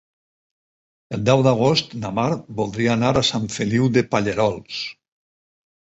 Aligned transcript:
El 1.17 1.25
deu 1.27 1.43
d'agost 1.49 1.93
na 2.05 2.11
Mar 2.19 2.27
voldria 2.61 2.95
anar 2.97 3.13
a 3.21 3.25
Sant 3.31 3.49
Feliu 3.59 3.93
de 3.99 4.07
Pallerols. 4.15 4.85